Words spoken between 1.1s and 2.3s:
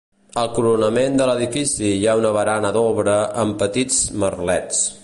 de l'edifici hi ha